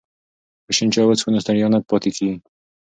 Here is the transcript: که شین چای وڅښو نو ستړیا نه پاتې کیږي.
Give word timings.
که 0.65 0.71
شین 0.77 0.89
چای 0.93 1.05
وڅښو 1.07 1.29
نو 1.33 1.43
ستړیا 1.43 1.67
نه 1.73 1.79
پاتې 1.89 2.09
کیږي. 2.15 2.37